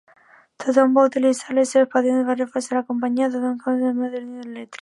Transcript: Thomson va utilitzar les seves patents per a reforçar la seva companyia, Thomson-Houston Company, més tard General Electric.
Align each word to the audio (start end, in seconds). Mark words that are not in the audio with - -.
Thomson 0.61 0.95
va 0.95 1.03
utilitzar 1.09 1.57
les 1.59 1.75
seves 1.75 1.91
patents 1.97 2.25
per 2.31 2.35
a 2.37 2.39
reforçar 2.39 2.67
la 2.73 2.81
seva 2.81 2.89
companyia, 2.91 3.31
Thomson-Houston 3.37 3.59
Company, 3.65 3.97
més 4.03 4.15
tard 4.17 4.23
General 4.25 4.53
Electric. 4.55 4.79